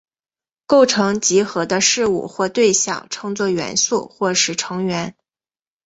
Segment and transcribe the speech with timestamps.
[0.65, 5.15] 构成集合的事物或对象称作元素或是成员。